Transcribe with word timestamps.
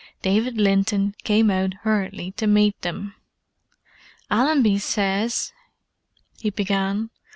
David 0.23 0.57
Linton 0.57 1.13
came 1.23 1.51
out 1.51 1.75
hurriedly 1.83 2.31
to 2.31 2.47
meet 2.47 2.81
them. 2.81 3.13
"Allenby 4.31 4.79
says——" 4.79 5.53
he 6.39 6.49
began. 6.49 7.11